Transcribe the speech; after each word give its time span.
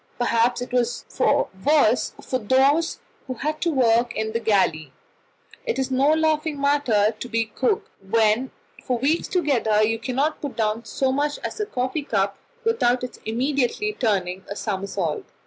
Perhaps 0.17 0.63
it 0.63 0.73
was 0.73 1.05
worse 1.63 2.13
for 2.19 2.39
those 2.39 2.97
who 3.27 3.35
had 3.35 3.61
to 3.61 3.69
work 3.69 4.15
in 4.15 4.31
the 4.31 4.39
galley: 4.39 4.91
it 5.63 5.77
is 5.77 5.91
no 5.91 6.09
laughing 6.13 6.59
matter 6.59 7.13
to 7.19 7.29
be 7.29 7.45
cook, 7.45 7.87
when 8.01 8.49
for 8.83 8.97
weeks 8.97 9.27
together 9.27 9.83
you 9.83 9.99
cannot 9.99 10.41
put 10.41 10.55
down 10.55 10.85
so 10.85 11.11
much 11.11 11.37
as 11.43 11.59
a 11.59 11.67
coffee 11.67 12.01
cup 12.01 12.39
without 12.63 13.03
its 13.03 13.19
immediately 13.25 13.93
turning 13.93 14.43
a 14.49 14.55
somersault. 14.55 15.25